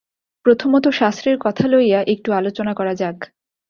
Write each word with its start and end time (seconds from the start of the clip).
প্রথমত 0.45 0.85
শাস্ত্রের 0.91 1.37
কথা 1.37 1.65
লইয়া 1.67 1.99
একটু 2.13 2.29
আলোচনা 2.33 2.73
করা 2.73 2.93
যাক। 2.95 3.17